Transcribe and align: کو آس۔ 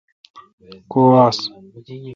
کو 0.91 1.01
آس۔ 1.25 1.37